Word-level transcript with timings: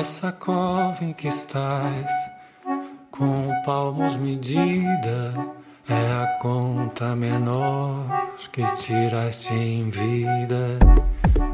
Essa 0.00 0.32
cova 0.32 1.04
em 1.04 1.12
que 1.12 1.28
estás, 1.28 2.10
com 3.10 3.50
palmos 3.66 4.16
medida, 4.16 5.34
é 5.86 6.22
a 6.22 6.38
conta 6.40 7.14
menor 7.14 8.06
que 8.50 8.64
tiraste 8.76 9.52
em 9.52 9.90
vida. 9.90 10.78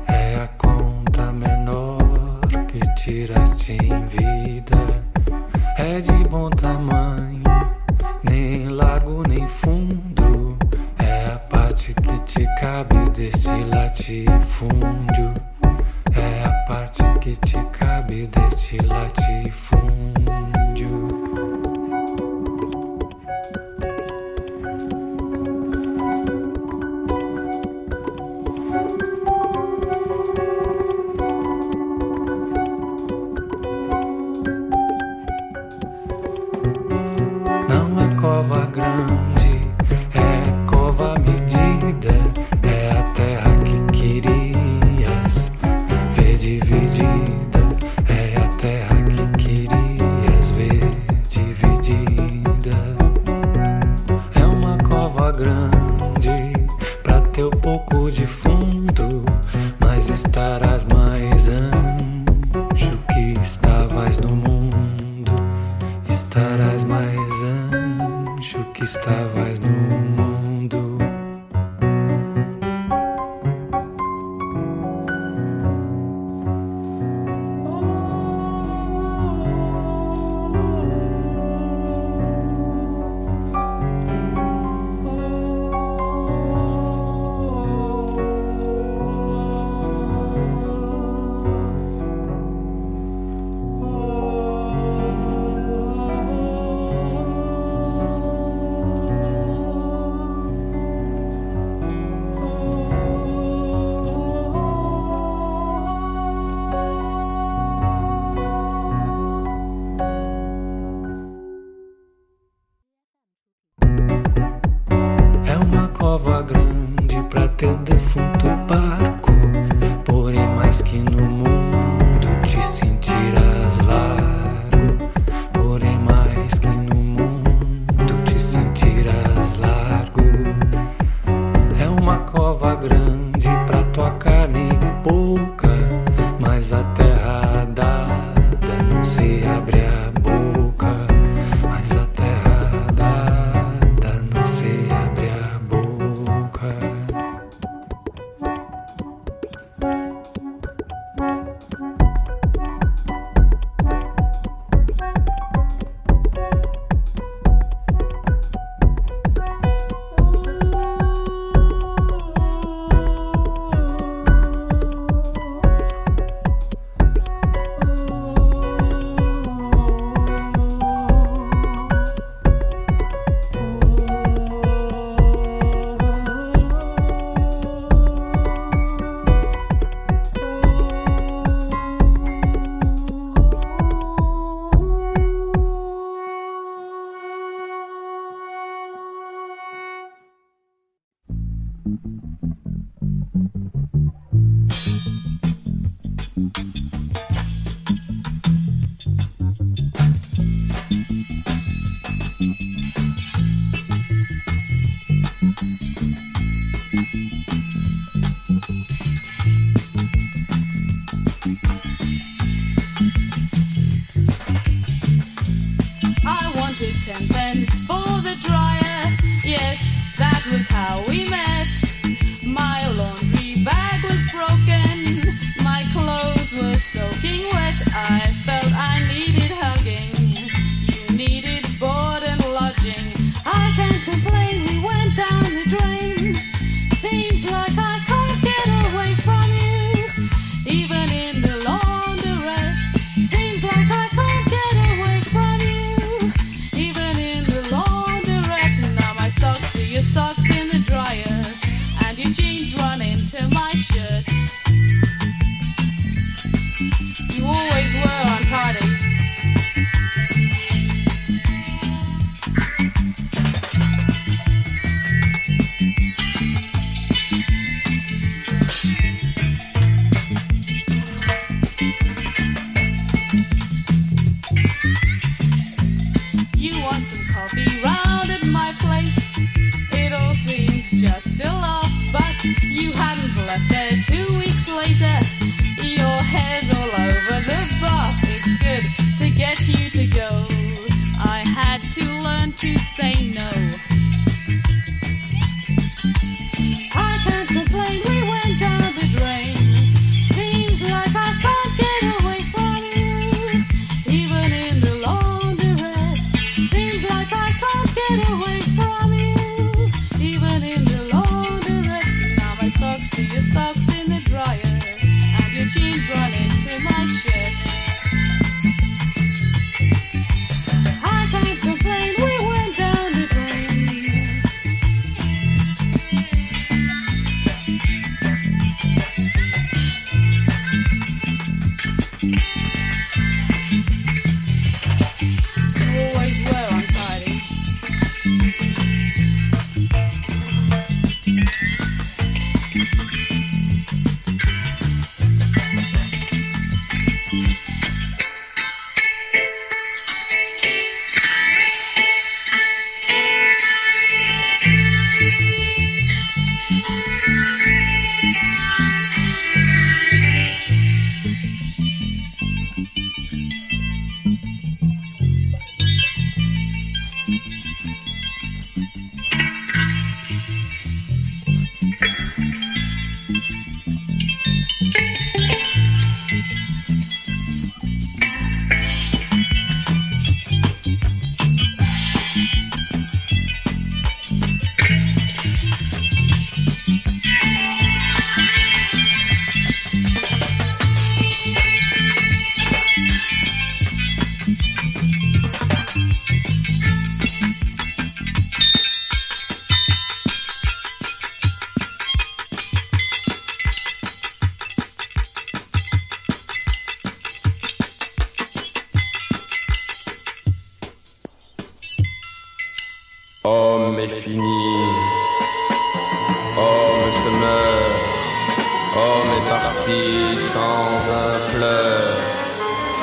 É 0.06 0.36
a 0.36 0.46
conta 0.46 1.32
menor 1.32 2.40
que 2.68 2.78
tiraste 2.94 3.72
em 3.72 4.06
vida. 4.06 4.35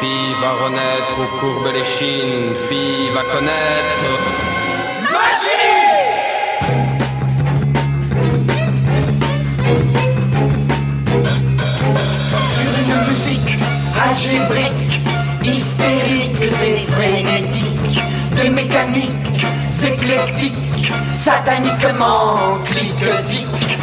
Fille 0.03 0.35
va 0.41 0.51
renaître 0.65 1.15
aux 1.17 1.39
courbes 1.39 1.71
les 1.73 1.85
chines, 1.85 2.53
fille 2.67 3.09
va 3.15 3.23
connaître. 3.33 4.03
Machine 5.13 6.03
Sur 12.53 12.73
une 12.81 12.95
musique 13.07 13.53
algébrique, 14.09 14.99
hystérique 15.41 16.41
et 16.41 16.85
frénétique, 16.91 18.01
des 18.35 18.49
mécaniques 18.49 19.45
éclectiques, 19.85 20.91
sataniquement 21.13 22.59
cliquetiques 22.65 23.79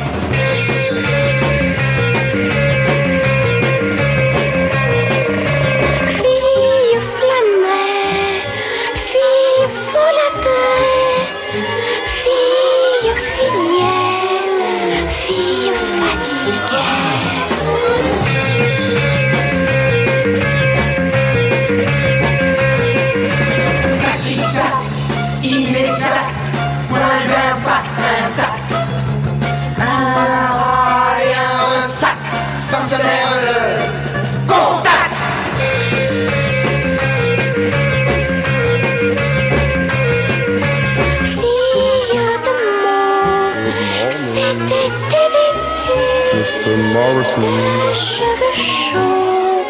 des 47.40 47.94
cheveux 47.94 48.54
chauds, 48.54 49.64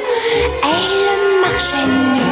elle 0.62 1.40
marchait 1.42 1.86
nue. 1.86 2.30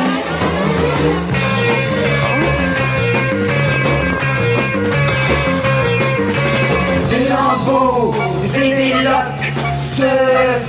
et 8.56 8.74
des 8.74 8.92
loques 9.04 9.52
se 9.80 10.10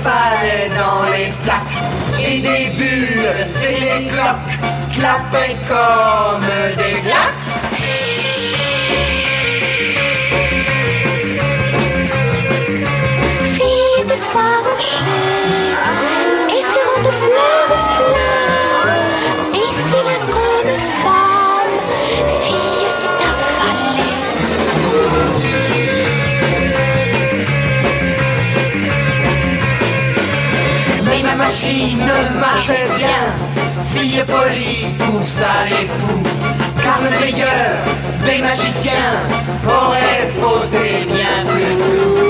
fanaient 0.04 0.70
dans 0.76 1.02
les 1.10 1.32
flaques. 1.42 1.78
Et 2.18 2.40
des 2.40 2.70
bulles 2.76 3.46
et 3.66 3.80
des 3.80 4.08
cloques 4.08 4.54
clapaient 4.92 5.56
comme 5.68 6.44
des 6.76 7.00
glaces. 7.00 7.29
ne 31.96 32.38
marchait 32.38 32.88
bien. 32.96 33.22
Fille 33.94 34.24
polie 34.26 34.94
pousse 34.98 35.42
à 35.42 35.64
l'épouse, 35.68 36.40
car 36.82 37.00
le 37.02 37.10
meilleur 37.20 37.84
des 38.24 38.38
magiciens 38.42 39.12
aurait 39.66 40.30
frotté 40.38 41.06
bien 41.06 41.44
plus 41.52 42.29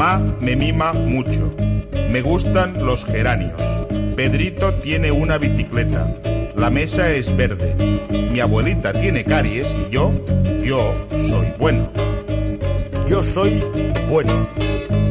mamá 0.00 0.34
me 0.40 0.56
mima 0.56 0.94
mucho. 0.94 1.50
Me 2.10 2.22
gustan 2.22 2.86
los 2.86 3.04
geranios. 3.04 3.60
Pedrito 4.16 4.72
tiene 4.76 5.12
una 5.12 5.36
bicicleta. 5.36 6.10
La 6.56 6.70
mesa 6.70 7.10
es 7.10 7.36
verde. 7.36 7.74
Mi 8.32 8.40
abuelita 8.40 8.92
tiene 8.92 9.24
caries 9.24 9.74
y 9.78 9.92
yo, 9.92 10.12
yo 10.64 10.94
soy 11.28 11.52
bueno. 11.58 11.90
Yo 13.10 13.22
soy 13.22 13.62
bueno. 14.08 14.48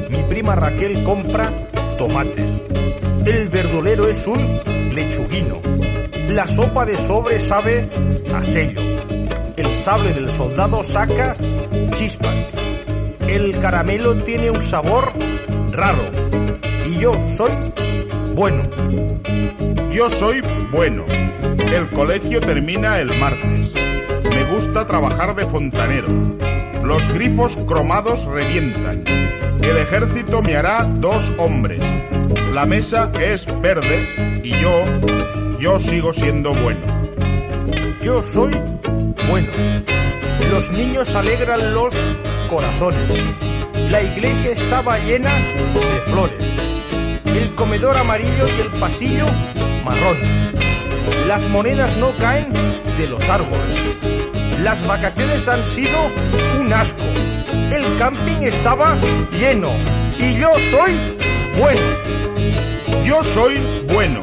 Mi 0.10 0.24
prima 0.24 0.56
Raquel 0.56 1.04
compra 1.04 1.52
tomates. 2.00 2.52
El 3.28 3.48
verdolero 3.50 4.08
es 4.08 4.26
un 4.26 4.40
lechuguino. 4.96 5.62
La 6.32 6.48
sopa 6.48 6.86
de 6.88 6.98
sobre 6.98 7.40
sabe 7.40 7.88
a 8.34 8.44
sello. 8.44 8.82
El 9.56 9.68
sable 9.68 10.14
del 10.14 10.30
soldado 10.30 10.84
saca 10.84 11.36
chispas. 11.96 12.69
El 13.30 13.60
caramelo 13.60 14.16
tiene 14.16 14.50
un 14.50 14.64
sabor 14.64 15.14
raro. 15.72 16.04
Y 16.88 16.98
yo 16.98 17.14
soy 17.38 17.52
bueno. 18.34 18.64
Yo 19.92 20.10
soy 20.10 20.42
bueno. 20.72 21.06
El 21.72 21.88
colegio 21.90 22.42
termina 22.42 23.00
el 23.00 23.10
martes. 23.20 23.76
Me 24.34 24.44
gusta 24.46 24.88
trabajar 24.88 25.36
de 25.36 25.46
fontanero. 25.46 26.08
Los 26.84 27.08
grifos 27.14 27.56
cromados 27.68 28.26
revientan. 28.26 29.04
El 29.62 29.78
ejército 29.78 30.42
me 30.42 30.56
hará 30.56 30.88
dos 30.96 31.32
hombres. 31.38 31.84
La 32.52 32.66
mesa 32.66 33.12
es 33.22 33.46
verde 33.62 34.42
y 34.44 34.50
yo, 34.54 34.84
yo 35.60 35.80
sigo 35.80 36.14
siendo 36.14 36.52
bueno. 36.56 36.82
Yo 38.02 38.24
soy 38.24 38.54
bueno. 39.30 39.50
Los 40.52 40.72
niños 40.72 41.14
alegran 41.14 41.76
los 41.76 41.94
corazones. 42.50 43.00
La 43.92 44.02
iglesia 44.02 44.52
estaba 44.52 44.98
llena 45.00 45.30
de 45.34 46.12
flores. 46.12 46.38
El 47.26 47.54
comedor 47.56 47.96
amarillo 47.96 48.48
y 48.58 48.62
el 48.62 48.68
pasillo 48.80 49.26
marrón. 49.86 50.18
Las 51.28 51.48
monedas 51.50 51.96
no 51.98 52.12
caen 52.20 52.52
de 52.98 53.08
los 53.08 53.24
árboles. 53.30 53.60
Las 54.64 54.86
vacaciones 54.88 55.48
han 55.48 55.64
sido 55.64 55.98
un 56.60 56.74
asco. 56.74 57.04
El 57.72 57.86
camping 57.98 58.42
estaba 58.42 58.96
lleno. 59.40 59.70
Y 60.20 60.36
yo 60.40 60.50
soy 60.72 60.94
bueno. 61.58 61.82
Yo 63.06 63.24
soy 63.24 63.60
bueno. 63.94 64.22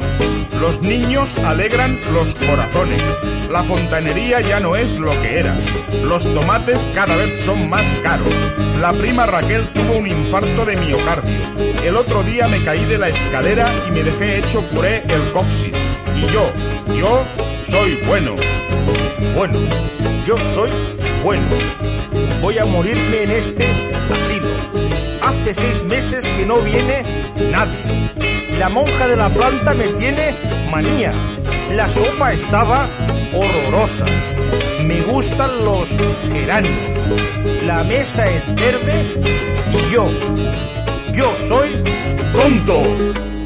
Los 0.61 0.81
niños 0.81 1.37
alegran 1.45 1.99
los 2.13 2.33
corazones. 2.33 3.03
La 3.51 3.63
fontanería 3.63 4.41
ya 4.41 4.59
no 4.59 4.75
es 4.75 4.97
lo 4.97 5.11
que 5.21 5.39
era. 5.39 5.55
Los 6.03 6.23
tomates 6.33 6.81
cada 6.95 7.15
vez 7.15 7.43
son 7.45 7.69
más 7.69 7.83
caros. 8.01 8.33
La 8.81 8.91
prima 8.91 9.25
Raquel 9.25 9.65
tuvo 9.67 9.97
un 9.97 10.07
infarto 10.07 10.65
de 10.65 10.75
miocardio. 10.77 11.39
El 11.85 11.95
otro 11.95 12.23
día 12.23 12.47
me 12.47 12.63
caí 12.63 12.83
de 12.85 12.97
la 12.97 13.09
escalera 13.09 13.67
y 13.87 13.91
me 13.91 14.03
dejé 14.03 14.39
hecho 14.39 14.61
puré 14.73 15.03
el 15.07 15.31
coxis. 15.31 15.71
Y 16.15 16.33
yo, 16.33 16.51
yo 16.97 17.23
soy 17.69 17.99
bueno. 18.07 18.35
Bueno, 19.35 19.59
yo 20.25 20.35
soy 20.55 20.71
bueno. 21.23 21.43
Voy 22.41 22.57
a 22.57 22.65
morirme 22.65 23.23
en 23.23 23.31
este 23.31 23.65
asilo. 24.11 24.47
Hace 25.21 25.53
seis 25.53 25.83
meses 25.83 26.25
que 26.37 26.45
no 26.45 26.57
viene 26.57 27.03
nadie. 27.51 28.26
La 28.59 28.69
monja 28.69 29.07
de 29.07 29.15
la 29.15 29.29
planta 29.29 29.73
me 29.75 29.87
tiene 29.99 30.33
manía. 30.71 31.11
La 31.71 31.87
sopa 31.87 32.33
estaba 32.33 32.87
horrorosa. 33.33 34.05
Me 34.83 35.01
gustan 35.01 35.49
los 35.63 35.87
geranios. 36.33 36.73
La 37.65 37.83
mesa 37.83 38.27
es 38.27 38.47
verde 38.55 39.03
y 39.71 39.93
yo, 39.93 40.05
yo 41.13 41.31
soy 41.47 41.69
tonto. 42.33 43.36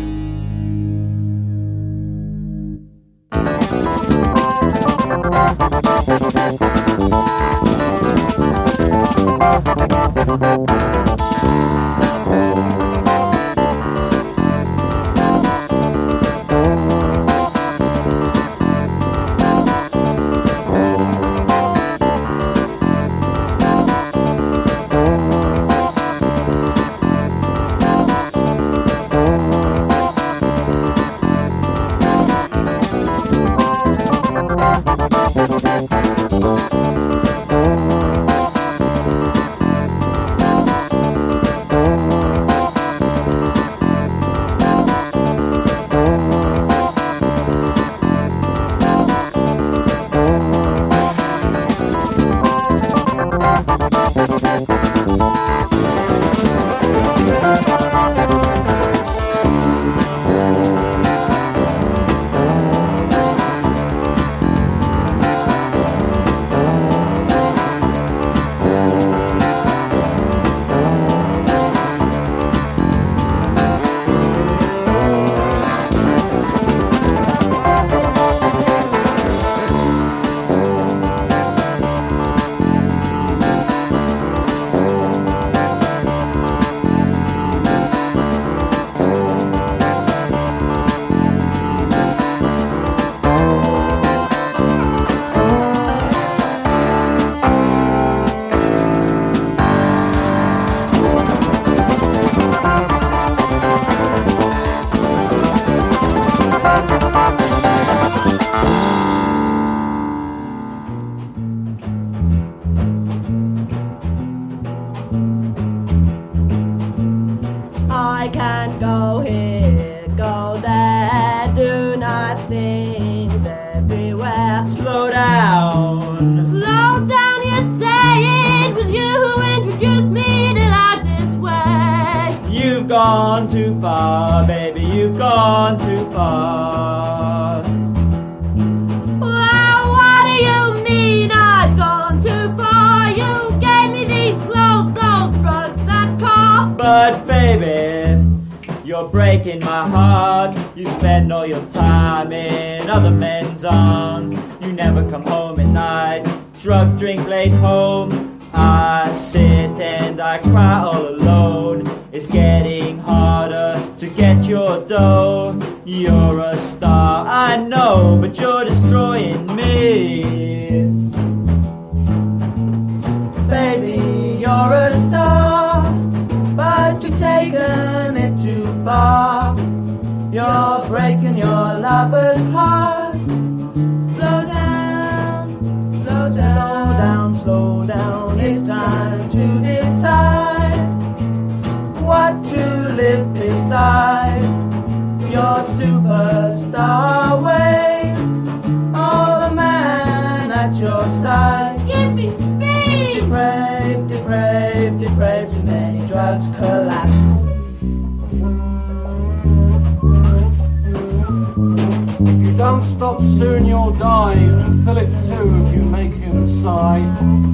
stop 213.02 213.20
soon 213.40 213.66
you'll 213.66 213.90
die, 213.94 214.34
and 214.36 214.86
Philip 214.86 215.10
too 215.26 215.66
if 215.66 215.74
you 215.74 215.82
make 215.82 216.14
him 216.14 216.62
sigh. 216.62 217.02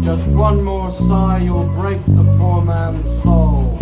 Just 0.04 0.28
one 0.28 0.62
more 0.62 0.92
sigh, 0.92 1.38
you'll 1.38 1.74
break 1.80 2.06
the 2.06 2.24
poor 2.38 2.62
man's 2.62 3.24
soul. 3.24 3.78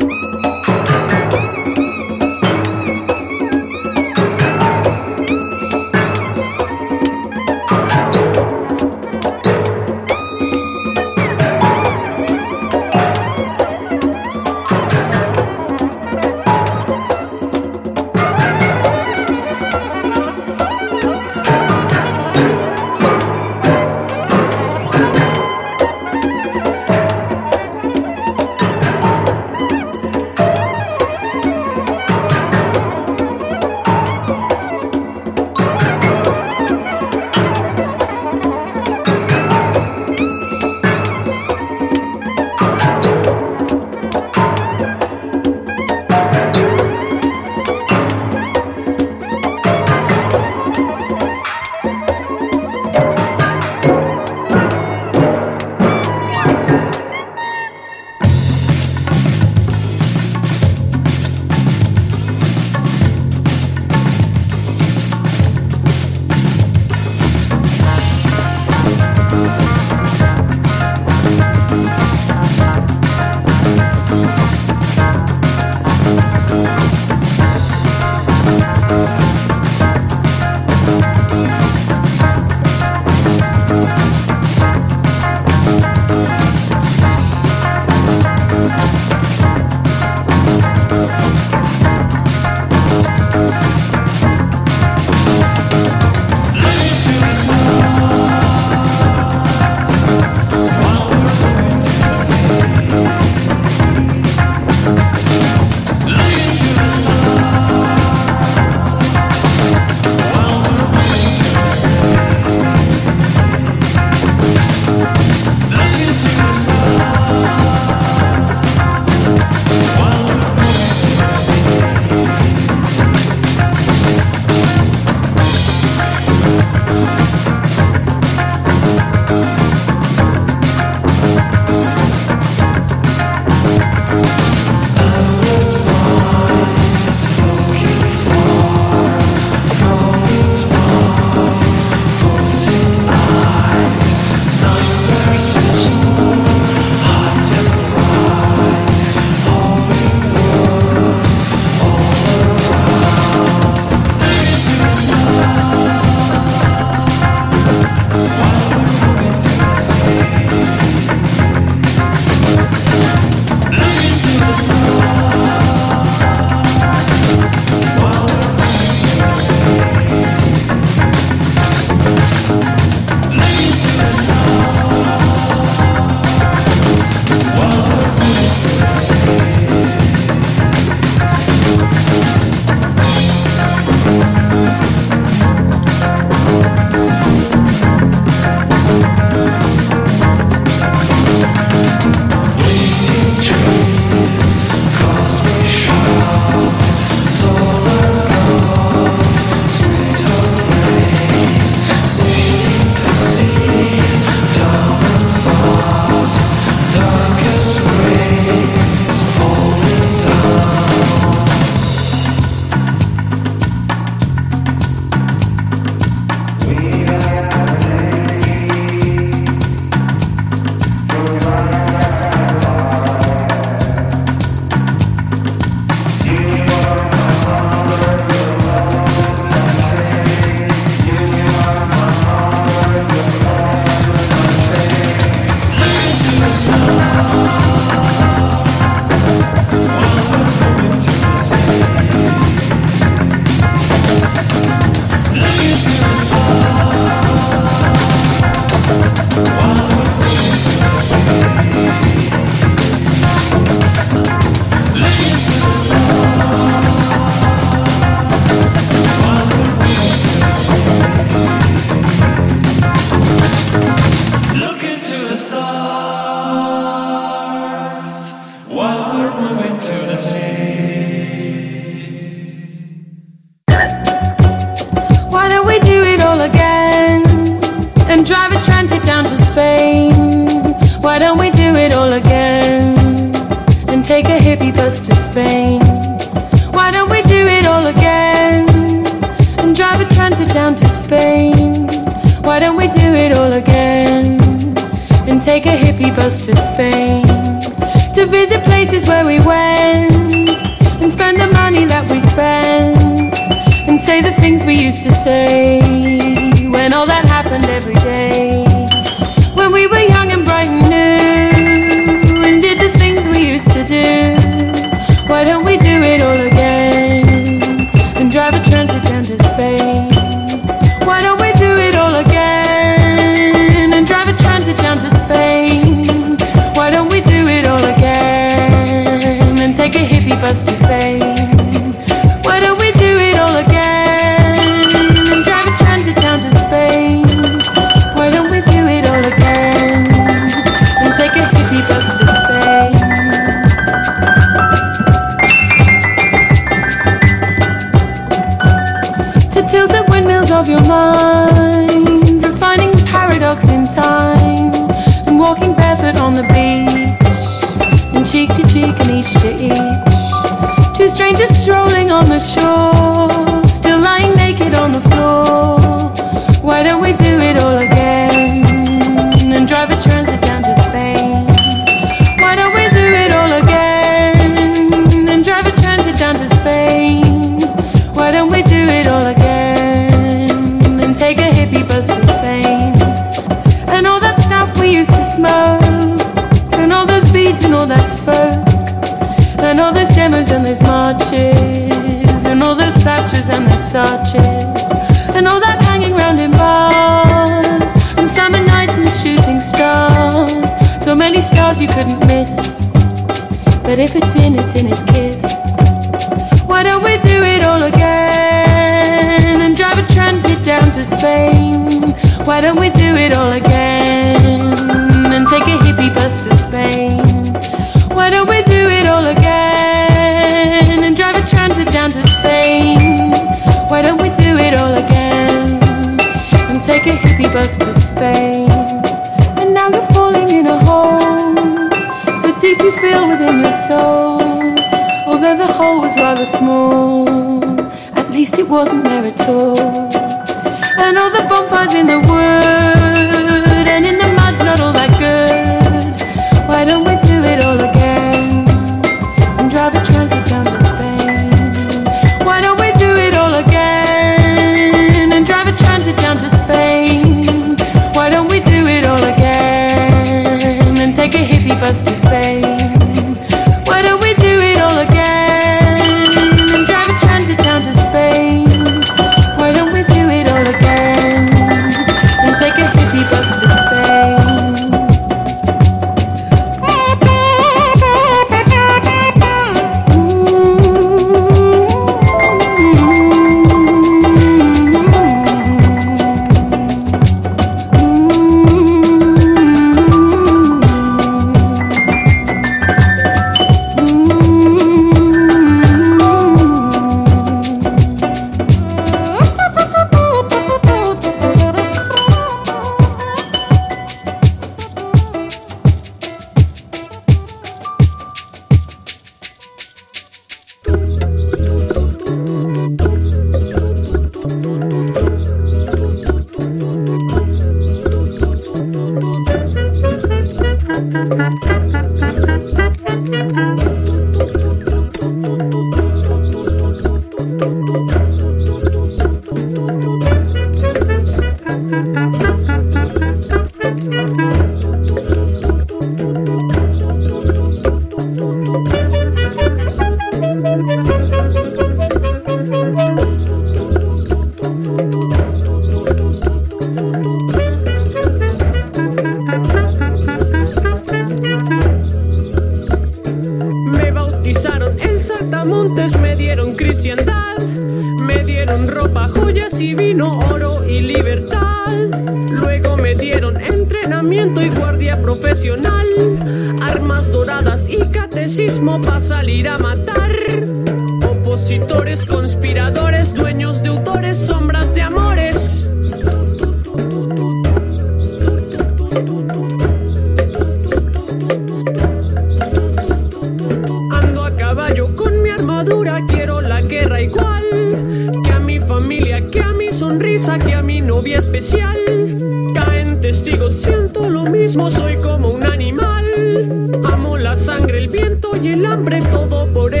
soy 594.67 595.17
como 595.17 595.49
un 595.49 595.63
animal. 595.63 596.91
Amo 597.03 597.37
la 597.37 597.55
sangre, 597.55 597.97
el 597.99 598.07
viento 598.09 598.51
y 598.61 598.69
el 598.69 598.85
hambre, 598.85 599.21
todo 599.31 599.67
por 599.73 599.93
él. 599.93 600.00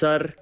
Sir. 0.00 0.32